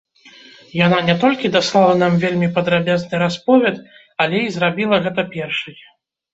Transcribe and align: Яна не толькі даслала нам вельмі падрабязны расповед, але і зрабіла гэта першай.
Яна 0.85 1.01
не 1.09 1.15
толькі 1.23 1.51
даслала 1.57 1.91
нам 1.99 2.17
вельмі 2.25 2.49
падрабязны 2.57 3.15
расповед, 3.27 3.75
але 4.27 4.37
і 4.49 4.51
зрабіла 4.59 5.03
гэта 5.07 5.31
першай. 5.39 5.81